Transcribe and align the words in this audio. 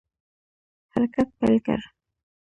حرکت 0.93 1.27
پیل 1.39 1.55
کړ. 1.65 1.79